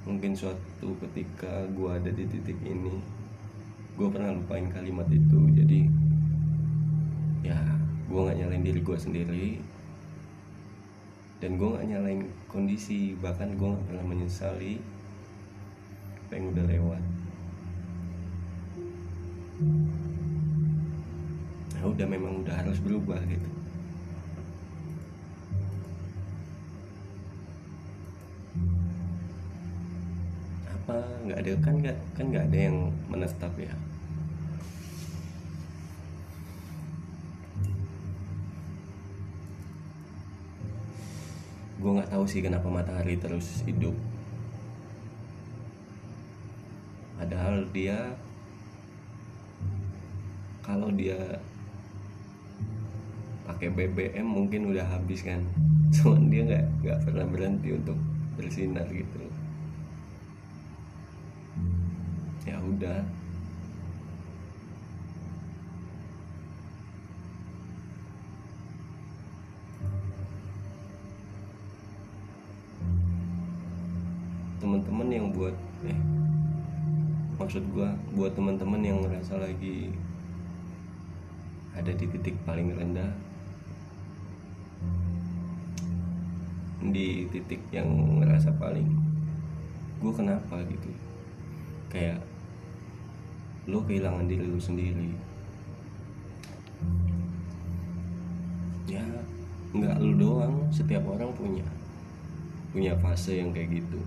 Mungkin 0.08 0.32
suatu 0.32 0.96
ketika 1.04 1.68
gue 1.72 1.88
ada 1.92 2.08
di 2.08 2.24
titik 2.24 2.56
ini 2.64 3.00
gue 3.96 4.08
pernah 4.08 4.32
lupain 4.32 4.68
kalimat 4.72 5.08
itu. 5.12 5.40
Jadi 5.52 5.80
ya 7.44 7.77
gue 8.08 8.20
nggak 8.24 8.38
nyalain 8.40 8.64
diri 8.64 8.80
gue 8.80 8.96
sendiri. 8.96 9.46
Dan 11.38 11.54
gue 11.60 11.68
nggak 11.70 11.86
nyalain 11.86 12.24
kondisi 12.48 13.14
bahkan 13.20 13.52
gue 13.54 13.68
nggak 13.68 13.84
pernah 13.86 14.04
menyesali 14.08 14.80
apa 16.24 16.32
yang 16.34 16.46
udah 16.56 16.64
lewat. 16.66 17.02
Nah 21.78 21.82
udah 21.84 22.06
memang 22.10 22.42
udah 22.42 22.54
harus 22.58 22.80
berubah 22.82 23.20
gitu. 23.28 23.50
Apa 30.66 30.96
nggak 31.28 31.38
ada 31.38 31.52
kan 31.60 31.74
nggak 31.78 31.98
kan 32.16 32.24
nggak 32.32 32.44
ada 32.50 32.58
yang 32.58 32.90
menetap 33.12 33.52
ya 33.60 33.76
gue 41.78 41.90
nggak 41.94 42.10
tahu 42.10 42.24
sih 42.26 42.42
kenapa 42.42 42.66
matahari 42.66 43.14
terus 43.14 43.62
hidup. 43.62 43.94
Padahal 47.18 47.66
dia 47.70 48.14
kalau 50.62 50.90
dia 50.90 51.38
pakai 53.46 53.72
BBM 53.72 54.26
mungkin 54.26 54.74
udah 54.74 54.86
habis 54.86 55.22
kan. 55.22 55.46
Cuman 55.94 56.28
dia 56.28 56.42
nggak 56.44 56.64
nggak 56.82 56.98
pernah 57.06 57.26
berhenti 57.30 57.68
untuk 57.74 57.98
bersinar 58.34 58.86
gitu. 58.90 59.22
Ya 62.42 62.58
udah 62.58 63.06
teman-teman 74.58 75.08
yang 75.08 75.26
buat 75.30 75.54
eh 75.86 75.98
maksud 77.38 77.62
gua 77.70 77.94
buat 78.12 78.34
teman-teman 78.34 78.82
yang 78.82 78.98
ngerasa 79.06 79.38
lagi 79.38 79.94
ada 81.78 81.94
di 81.94 82.06
titik 82.10 82.34
paling 82.42 82.74
rendah 82.74 83.14
di 86.78 87.26
titik 87.30 87.62
yang 87.74 87.86
ngerasa 88.22 88.54
paling 88.54 88.86
gue 89.98 90.12
kenapa? 90.14 90.62
gitu. 90.62 90.90
Kayak 91.90 92.22
lo 93.66 93.82
kehilangan 93.82 94.30
diri 94.30 94.46
lo 94.46 94.60
sendiri. 94.62 95.10
Ya 98.86 99.04
nggak 99.74 100.00
lo 100.00 100.10
doang 100.16 100.54
setiap 100.72 101.04
orang 101.04 101.28
punya 101.36 101.66
punya 102.72 102.96
fase 102.96 103.36
yang 103.36 103.52
kayak 103.52 103.84
gitu 103.84 104.00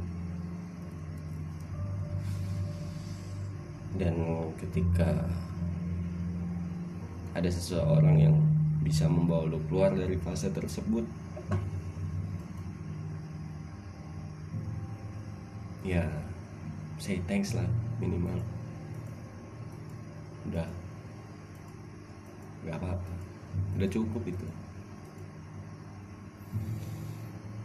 dan 4.01 4.17
ketika 4.57 5.29
ada 7.37 7.45
seseorang 7.53 8.17
yang 8.17 8.35
bisa 8.81 9.05
membawa 9.05 9.45
lo 9.45 9.61
keluar 9.69 9.93
dari 9.93 10.17
fase 10.17 10.49
tersebut 10.49 11.05
ya 15.85 16.09
say 16.97 17.21
thanks 17.29 17.53
lah 17.53 17.65
minimal. 18.01 18.41
Udah. 20.49 20.69
Nggak 22.65 22.77
apa-apa. 22.81 23.13
Udah 23.77 23.89
cukup 23.89 24.23
itu. 24.25 24.47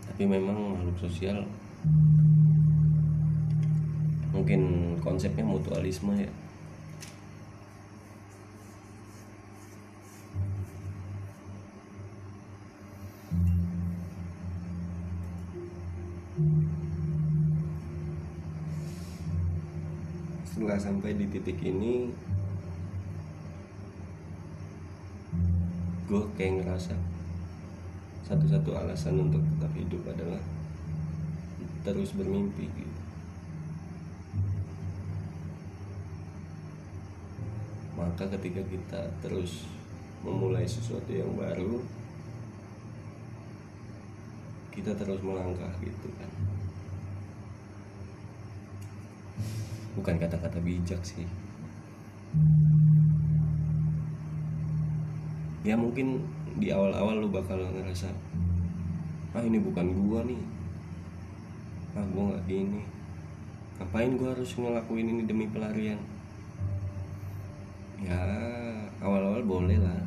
Tapi 0.08 0.22
memang 0.24 0.76
makhluk 0.76 0.96
sosial 1.00 1.44
mungkin 4.36 4.92
konsepnya 5.00 5.48
mutualisme 5.48 6.12
ya. 6.12 6.32
Setelah 20.44 20.76
sampai 20.76 21.16
di 21.16 21.24
titik 21.32 21.56
ini 21.64 22.12
gue 26.06 26.22
kayak 26.38 26.62
ngerasa 26.62 26.94
satu-satu 28.28 28.70
alasan 28.78 29.26
untuk 29.26 29.42
tetap 29.42 29.72
hidup 29.74 30.02
adalah 30.06 30.42
terus 31.82 32.14
bermimpi 32.14 32.70
gitu 32.70 32.95
maka 38.06 38.22
ketika 38.38 38.62
kita 38.70 39.02
terus 39.18 39.66
memulai 40.22 40.62
sesuatu 40.62 41.10
yang 41.10 41.34
baru 41.34 41.82
kita 44.70 44.94
terus 44.94 45.18
melangkah 45.24 45.72
gitu 45.82 46.08
kan. 46.20 46.30
Bukan 49.96 50.20
kata-kata 50.20 50.60
bijak 50.60 51.00
sih. 51.02 51.24
Ya 55.66 55.74
mungkin 55.74 56.22
di 56.60 56.70
awal-awal 56.70 57.24
lu 57.24 57.28
bakal 57.32 57.58
ngerasa 57.58 58.12
ah 59.34 59.42
ini 59.42 59.58
bukan 59.58 59.96
gua 59.96 60.22
nih. 60.22 60.42
Ah 61.96 62.06
gua 62.12 62.30
nggak 62.30 62.44
gini. 62.46 62.84
Ngapain 63.80 64.14
gua 64.20 64.36
harus 64.36 64.52
ngelakuin 64.54 65.10
ini 65.10 65.22
demi 65.24 65.48
pelarian 65.48 66.15
ya 68.06 68.22
awal-awal 69.02 69.42
boleh 69.42 69.78
lah. 69.82 70.00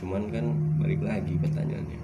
Cuman 0.00 0.32
kan 0.32 0.44
balik 0.80 1.04
lagi 1.04 1.36
pertanyaannya. 1.36 2.00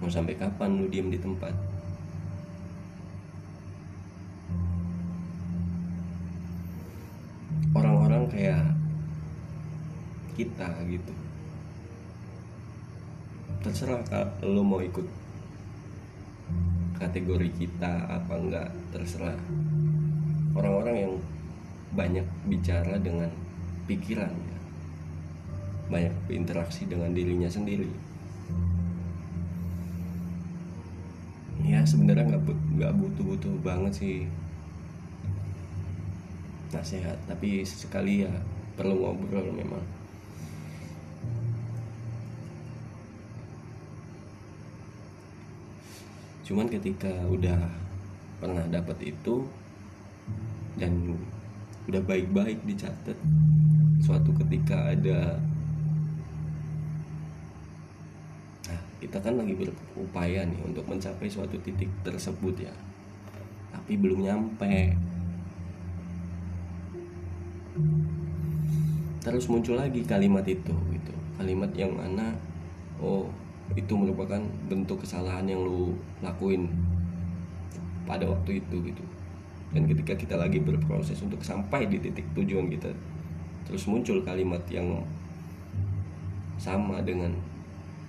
Mau 0.00 0.08
sampai 0.08 0.36
kapan 0.36 0.80
lu 0.80 0.88
diem 0.88 1.12
di 1.12 1.20
tempat? 1.20 1.52
Orang-orang 7.76 8.28
kayak 8.32 8.72
kita 10.36 10.68
gitu. 10.88 11.12
Terserah 13.64 14.00
kalau 14.08 14.64
mau 14.64 14.80
ikut 14.80 15.04
kategori 16.96 17.50
kita 17.60 18.08
apa 18.08 18.34
enggak 18.40 18.68
terserah 18.88 19.36
orang-orang 20.56 20.96
yang 20.96 21.12
banyak 21.92 22.26
bicara 22.48 22.96
dengan 22.96 23.28
pikirannya 23.86 24.56
banyak 25.86 26.14
berinteraksi 26.26 26.82
dengan 26.90 27.14
dirinya 27.14 27.46
sendiri. 27.46 27.86
Ya 31.62 31.82
sebenarnya 31.86 32.34
nggak 32.34 32.42
but, 32.46 32.58
butuh-butuh 32.98 33.54
banget 33.62 33.92
sih 33.94 34.16
nasihat 36.74 37.14
tapi 37.30 37.62
sekali 37.62 38.26
ya 38.26 38.32
perlu 38.74 38.98
ngobrol 38.98 39.50
memang. 39.54 39.82
Cuman 46.46 46.70
ketika 46.70 47.10
udah 47.26 47.58
pernah 48.38 48.62
dapat 48.70 49.02
itu 49.02 49.46
dan 50.76 51.16
udah 51.88 52.02
baik-baik 52.04 52.60
dicatat. 52.68 53.16
Suatu 54.04 54.30
ketika 54.44 54.92
ada 54.92 55.40
nah 58.66 58.80
kita 58.98 59.22
kan 59.22 59.38
lagi 59.38 59.54
berupaya 59.54 60.42
nih 60.42 60.60
untuk 60.66 60.84
mencapai 60.90 61.30
suatu 61.30 61.56
titik 61.64 61.88
tersebut 62.04 62.66
ya. 62.68 62.74
Tapi 63.72 63.92
belum 63.96 64.24
nyampe. 64.24 64.96
Terus 69.22 69.50
muncul 69.50 69.80
lagi 69.80 70.06
kalimat 70.06 70.46
itu 70.46 70.74
gitu. 70.74 71.12
Kalimat 71.40 71.70
yang 71.74 71.94
mana 71.96 72.36
oh 73.00 73.28
itu 73.74 73.92
merupakan 73.98 74.38
bentuk 74.70 75.02
kesalahan 75.02 75.42
yang 75.50 75.66
lu 75.66 75.98
lakuin 76.22 76.70
pada 78.06 78.22
waktu 78.30 78.62
itu 78.62 78.78
gitu 78.86 79.02
dan 79.74 79.82
ketika 79.90 80.14
kita 80.14 80.34
lagi 80.38 80.62
berproses 80.62 81.18
untuk 81.22 81.42
sampai 81.42 81.90
di 81.90 81.98
titik 81.98 82.26
tujuan 82.36 82.70
kita 82.70 82.90
terus 83.66 83.86
muncul 83.90 84.22
kalimat 84.22 84.62
yang 84.70 85.02
sama 86.56 87.02
dengan 87.02 87.34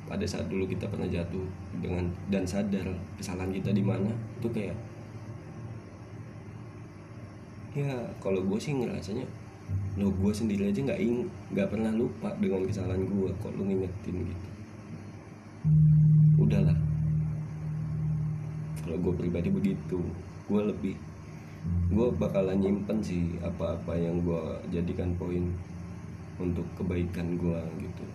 pada 0.08 0.24
saat 0.24 0.48
dulu 0.48 0.64
kita 0.70 0.88
pernah 0.88 1.10
jatuh 1.10 1.44
dengan 1.84 2.08
dan 2.32 2.48
sadar 2.48 2.88
kesalahan 3.20 3.52
kita 3.52 3.76
di 3.76 3.84
mana 3.84 4.14
itu 4.40 4.48
kayak 4.54 4.78
ya 7.76 7.94
kalau 8.24 8.42
gue 8.42 8.58
sih 8.58 8.74
ngerasanya 8.74 9.28
lo 9.98 10.14
gue 10.14 10.32
sendiri 10.32 10.70
aja 10.70 10.80
nggak 10.80 11.02
ing 11.02 11.28
nggak 11.52 11.68
pernah 11.74 11.92
lupa 11.92 12.32
dengan 12.40 12.64
kesalahan 12.64 13.04
gue 13.04 13.30
kok 13.42 13.54
lu 13.58 13.66
ngingetin 13.66 14.16
gitu. 14.30 14.48
Udahlah. 16.38 16.78
Kalau 18.86 18.98
gue 19.02 19.14
pribadi 19.18 19.50
begitu 19.52 20.00
gue 20.48 20.62
lebih 20.64 20.96
gue 21.88 22.08
bakalan 22.20 22.60
nyimpen 22.60 23.00
sih 23.00 23.40
apa-apa 23.42 23.96
yang 23.98 24.22
gue 24.22 24.44
jadikan 24.70 25.16
poin 25.16 25.50
untuk 26.38 26.68
kebaikan 26.78 27.40
gue 27.40 27.62
gitu. 27.82 28.06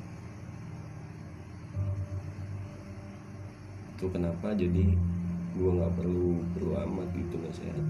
Itu 3.99 4.07
kenapa 4.13 4.55
jadi 4.55 4.95
gue 5.53 5.71
nggak 5.73 5.95
perlu 5.99 6.39
perlu 6.55 6.73
amat 6.79 7.09
gitu 7.17 7.37
nasihat. 7.43 7.85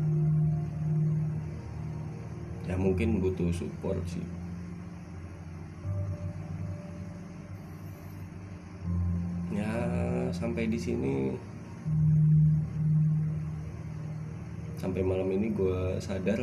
Ya 2.65 2.79
mungkin 2.79 3.21
butuh 3.21 3.53
support 3.53 4.01
sih. 4.09 4.25
Ya 9.53 9.69
sampai 10.33 10.73
di 10.73 10.81
sini 10.81 11.37
sampai 14.83 15.07
malam 15.07 15.31
ini 15.31 15.55
gue 15.55 16.03
sadar 16.03 16.43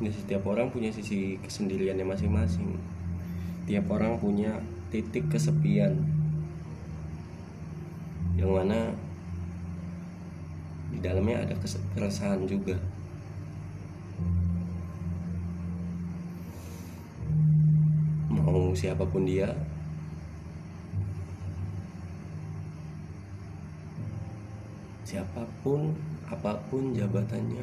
ya 0.00 0.08
setiap 0.12 0.48
orang 0.48 0.72
punya 0.72 0.88
sisi 0.88 1.36
kesendiriannya 1.44 2.08
masing-masing. 2.08 2.80
Tiap 3.68 3.84
orang 3.92 4.16
punya 4.16 4.64
titik 4.88 5.28
kesepian. 5.28 6.00
Yang 8.36 8.50
mana 8.52 8.78
di 10.92 10.98
dalamnya 11.04 11.44
ada 11.44 11.54
keresahan 11.92 12.48
juga. 12.48 12.80
Mau 18.32 18.72
siapa 18.72 19.04
pun 19.04 19.28
dia 19.28 19.52
siapa 25.06 25.46
pun 25.62 25.94
apa 26.26 26.58
pun 26.66 26.90
jabatannya. 26.90 27.62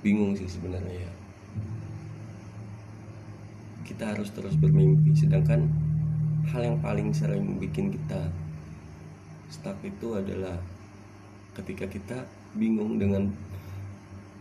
Bingung 0.00 0.32
sih 0.32 0.48
sebenarnya 0.48 1.04
ya. 1.04 1.12
Kita 3.84 4.16
harus 4.16 4.32
terus 4.32 4.56
bermimpi 4.56 5.12
sedangkan 5.12 5.68
hal 6.48 6.64
yang 6.64 6.78
paling 6.80 7.12
sering 7.12 7.60
bikin 7.60 7.92
kita 7.92 8.32
stuck 9.52 9.76
itu 9.84 10.16
adalah 10.16 10.56
ketika 11.52 11.84
kita 11.88 12.18
bingung 12.56 12.96
dengan 12.96 13.28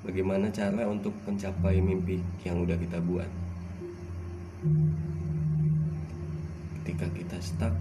bagaimana 0.08 0.48
cara 0.52 0.88
untuk 0.88 1.12
mencapai 1.28 1.84
mimpi 1.84 2.24
yang 2.48 2.64
udah 2.64 2.76
kita 2.80 3.00
buat 3.04 3.28
ketika 6.84 7.08
kita 7.16 7.40
stuck 7.40 7.72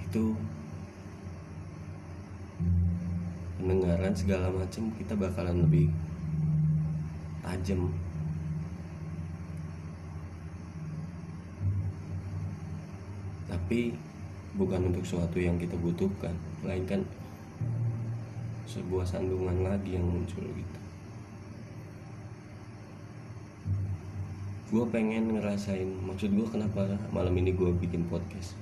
itu 0.00 0.32
pendengaran 3.60 4.16
segala 4.16 4.48
macam 4.48 4.88
kita 4.96 5.12
bakalan 5.12 5.60
lebih 5.60 5.92
tajam. 7.44 7.92
Tapi 13.44 13.92
bukan 14.56 14.88
untuk 14.88 15.04
sesuatu 15.04 15.36
yang 15.36 15.60
kita 15.60 15.76
butuhkan 15.76 16.32
melainkan 16.64 17.04
sebuah 18.64 19.04
sandungan 19.04 19.68
lagi 19.68 20.00
yang 20.00 20.08
muncul 20.08 20.48
gitu 20.48 20.83
gue 24.74 24.82
pengen 24.90 25.38
ngerasain 25.38 25.86
maksud 26.02 26.34
gue 26.34 26.50
kenapa 26.50 26.98
malam 27.14 27.30
ini 27.38 27.54
gue 27.54 27.70
bikin 27.78 28.10
podcast? 28.10 28.58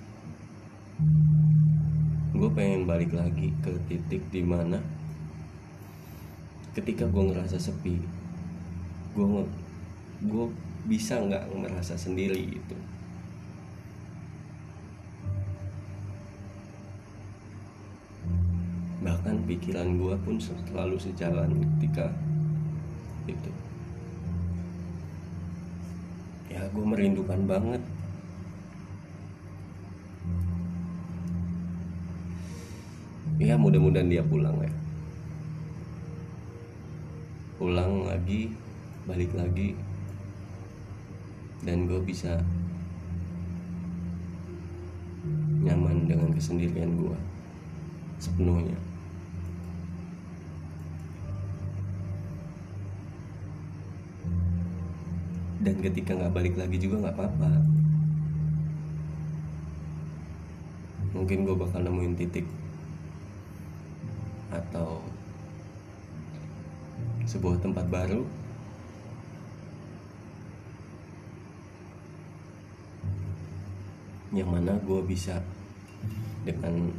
Gue 2.36 2.52
pengen 2.52 2.84
balik 2.84 3.16
lagi 3.16 3.48
ke 3.64 3.72
titik 3.88 4.20
di 4.28 4.44
mana 4.44 4.76
ketika 6.76 7.08
gue 7.08 7.32
ngerasa 7.32 7.56
sepi 7.56 7.96
gue 9.16 9.24
gue 10.28 10.46
bisa 10.84 11.16
nggak 11.16 11.48
merasa 11.56 11.96
sendiri 11.96 12.60
gitu. 12.60 12.76
Bahkan 19.00 19.48
pikiran 19.48 19.96
gue 19.96 20.14
pun 20.28 20.36
selalu 20.36 21.00
sejalan 21.00 21.56
ketika 21.56 22.12
itu 23.24 23.61
gue 26.70 26.84
merindukan 26.86 27.40
banget. 27.48 27.82
Ya 33.42 33.58
mudah-mudahan 33.58 34.06
dia 34.06 34.22
pulang 34.22 34.54
ya. 34.62 34.70
Pulang 37.58 38.06
lagi 38.06 38.54
balik 39.02 39.34
lagi 39.34 39.74
dan 41.66 41.90
gue 41.90 41.98
bisa 42.02 42.38
nyaman 45.62 46.06
dengan 46.06 46.30
kesendirian 46.34 46.94
gue 46.98 47.18
sepenuhnya 48.18 48.78
dan 55.62 55.78
ketika 55.78 56.18
nggak 56.18 56.34
balik 56.34 56.54
lagi 56.58 56.74
juga 56.74 57.06
nggak 57.06 57.14
apa-apa. 57.14 57.50
Mungkin 61.14 61.46
gue 61.46 61.54
bakal 61.54 61.86
nemuin 61.86 62.18
titik 62.18 62.46
atau 64.50 64.98
sebuah 67.30 67.62
tempat 67.62 67.86
baru. 67.86 68.26
Yang 74.34 74.48
mana 74.50 74.72
gue 74.82 75.00
bisa 75.06 75.38
dengan 76.42 76.90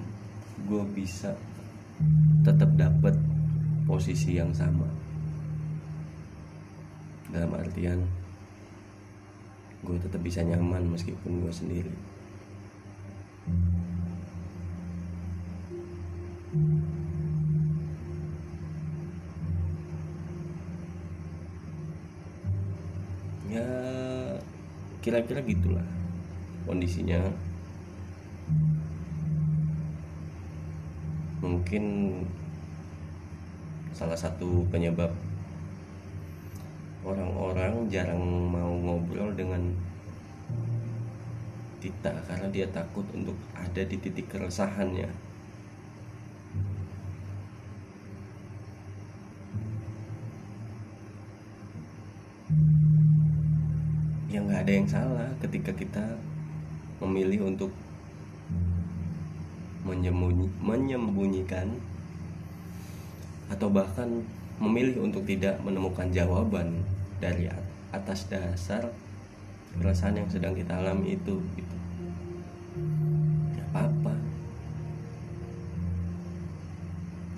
gue 0.63 0.83
bisa 0.95 1.35
tetap 2.47 2.71
dapat 2.79 3.19
posisi 3.83 4.39
yang 4.39 4.55
sama. 4.55 4.87
Dalam 7.33 7.51
artian 7.57 8.22
gue 9.83 9.97
tetap 9.99 10.23
bisa 10.23 10.39
nyaman 10.39 10.87
meskipun 10.87 11.43
gue 11.43 11.51
sendiri. 11.51 11.93
Ya 23.51 23.67
kira-kira 25.03 25.43
gitulah 25.43 25.85
kondisinya. 26.63 27.19
Mungkin 31.43 31.83
salah 33.91 34.15
satu 34.15 34.63
penyebab 34.71 35.11
orang-orang 37.03 37.91
jarang 37.91 38.23
mau 38.51 38.71
ngobrol 38.79 39.35
dengan 39.35 39.75
Tita 41.83 42.15
karena 42.23 42.47
dia 42.47 42.63
takut 42.71 43.03
untuk 43.11 43.35
ada 43.51 43.83
di 43.83 43.99
titik 43.99 44.31
keresahannya. 44.31 45.11
Ya 54.31 54.39
nggak 54.39 54.63
ada 54.63 54.71
yang 54.71 54.87
salah 54.87 55.27
ketika 55.43 55.75
kita 55.75 56.15
memilih 57.03 57.51
untuk 57.51 57.75
menyembunyi, 59.83 60.47
menyembunyikan 60.63 61.67
atau 63.51 63.67
bahkan 63.67 64.23
memilih 64.55 65.03
untuk 65.03 65.27
tidak 65.27 65.59
menemukan 65.59 66.07
jawaban 66.15 66.79
dari 67.23 67.47
atas 67.95 68.27
dasar 68.27 68.91
perasaan 69.79 70.19
yang 70.19 70.27
sedang 70.27 70.51
kita 70.51 70.75
alami 70.75 71.15
itu 71.15 71.39
gitu. 71.55 71.77
Ya 73.55 73.63
apa 73.71 74.11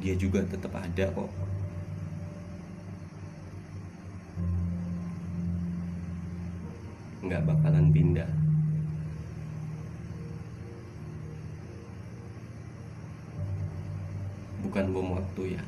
dia 0.02 0.18
juga 0.18 0.42
tetap 0.42 0.74
ada 0.74 1.06
kok. 1.14 1.30
Nggak 7.22 7.46
bakalan 7.46 7.94
pindah. 7.94 8.30
Bukan 14.66 14.86
bom 14.90 15.14
waktu 15.14 15.62
ya. 15.62 15.64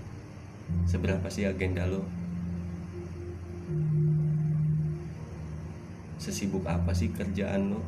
Seberapa 0.89 1.29
sih 1.29 1.45
agenda 1.45 1.85
lo 1.85 2.01
sesibuk 6.37 6.69
apa 6.69 6.93
sih 6.93 7.09
kerjaan 7.09 7.73
lo? 7.73 7.81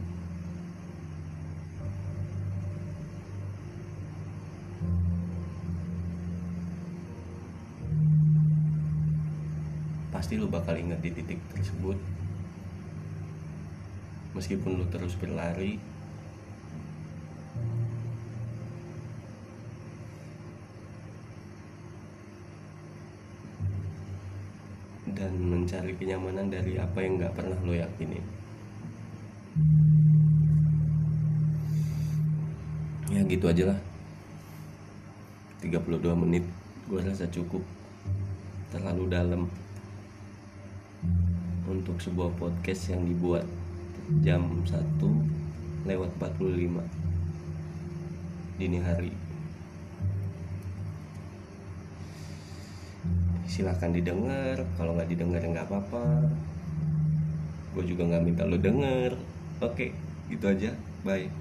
Pasti 10.10 10.42
lo 10.42 10.50
bakal 10.50 10.82
ingat 10.82 10.98
di 11.06 11.14
titik 11.14 11.38
tersebut. 11.54 12.02
Meskipun 14.34 14.82
lu 14.82 14.86
terus 14.90 15.14
berlari 15.14 15.78
kenyamanan 26.00 26.48
dari 26.48 26.80
apa 26.80 27.04
yang 27.04 27.20
gak 27.20 27.36
pernah 27.36 27.60
lo 27.60 27.76
yakinin. 27.76 28.24
Ya 33.12 33.22
gitu 33.28 33.52
aja 33.52 33.76
lah. 33.76 33.80
32 35.60 36.00
menit 36.16 36.48
gue 36.88 37.00
rasa 37.04 37.28
cukup. 37.28 37.62
Terlalu 38.72 39.04
dalam. 39.12 39.42
Untuk 41.68 42.02
sebuah 42.02 42.34
podcast 42.40 42.90
yang 42.90 43.06
dibuat 43.06 43.46
jam 44.26 44.66
1 44.66 44.74
lewat 45.86 46.10
45 46.18 46.82
dini 48.58 48.82
hari 48.82 49.14
silahkan 53.60 53.92
didengar. 53.98 54.58
Kalau 54.78 54.92
nggak 54.96 55.10
didengar 55.12 55.42
nggak 55.52 55.66
apa-apa. 55.68 56.00
Gue 57.74 57.84
juga 57.90 58.02
nggak 58.10 58.24
minta 58.28 58.44
lo 58.52 58.58
denger. 58.66 59.12
Oke 59.66 59.84
gitu 60.32 60.46
aja. 60.54 60.68
Bye 61.06 61.40